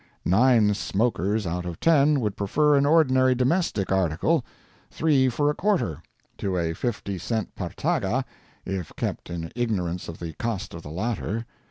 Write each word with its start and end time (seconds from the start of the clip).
Nine 0.25 0.73
smokers 0.73 1.45
out 1.45 1.63
of 1.63 1.79
ten 1.79 2.21
would 2.21 2.35
prefer 2.35 2.75
an 2.75 2.87
ordinary 2.87 3.35
domestic 3.35 3.91
article, 3.91 4.43
three 4.89 5.29
for 5.29 5.51
a 5.51 5.53
quarter, 5.53 6.01
to 6.39 6.57
a 6.57 6.73
fifty 6.73 7.19
cent 7.19 7.53
Partaga, 7.53 8.25
if 8.65 8.91
kept 8.97 9.29
in 9.29 9.51
ignorance 9.55 10.07
of 10.07 10.17
the 10.17 10.33
cost 10.39 10.73
of 10.73 10.81
the 10.81 10.89
latter. 10.89 11.45